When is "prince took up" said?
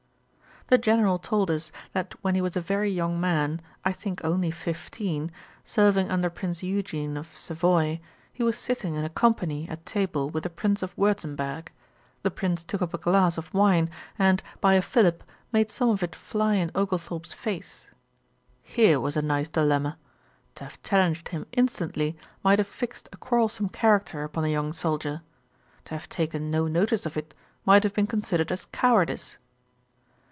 12.31-12.93